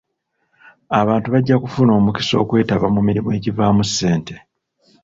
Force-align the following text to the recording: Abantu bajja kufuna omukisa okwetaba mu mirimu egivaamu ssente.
Abantu 0.99 1.27
bajja 1.33 1.55
kufuna 1.63 1.91
omukisa 1.99 2.33
okwetaba 2.43 2.87
mu 2.95 3.01
mirimu 3.07 3.29
egivaamu 3.37 3.81
ssente. 3.89 4.35